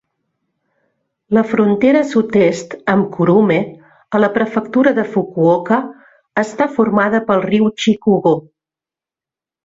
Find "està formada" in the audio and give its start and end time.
6.45-7.21